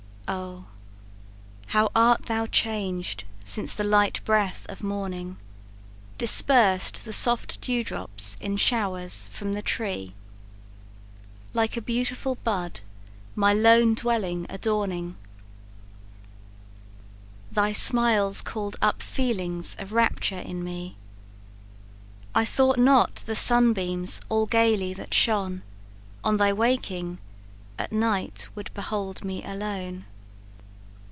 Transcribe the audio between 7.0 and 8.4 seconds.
the soft dewdrops